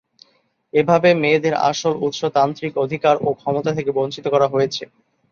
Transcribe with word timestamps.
এভাবে 0.73 1.09
মেয়েদের 1.21 1.55
আসল 1.69 1.93
উৎস 2.05 2.21
তান্ত্রিক 2.35 2.73
অধিকার 2.77 3.15
ও 3.19 3.39
ক্ষমতা 3.39 3.71
থেকে 3.77 3.91
বঞ্চিত 3.97 4.25
করা 4.33 4.47
হয়েছে। 4.53 4.83